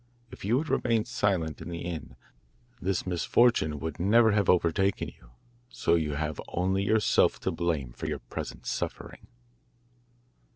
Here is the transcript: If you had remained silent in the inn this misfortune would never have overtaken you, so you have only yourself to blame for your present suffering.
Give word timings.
If 0.31 0.43
you 0.43 0.57
had 0.57 0.67
remained 0.69 1.07
silent 1.07 1.61
in 1.61 1.69
the 1.69 1.81
inn 1.83 2.15
this 2.81 3.05
misfortune 3.05 3.79
would 3.79 3.99
never 3.99 4.31
have 4.31 4.49
overtaken 4.49 5.09
you, 5.09 5.29
so 5.69 5.93
you 5.93 6.15
have 6.15 6.41
only 6.47 6.81
yourself 6.81 7.39
to 7.41 7.51
blame 7.51 7.93
for 7.93 8.07
your 8.07 8.17
present 8.17 8.65
suffering. 8.65 9.27